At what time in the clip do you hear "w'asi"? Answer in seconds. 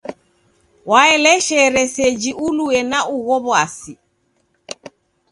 3.47-3.93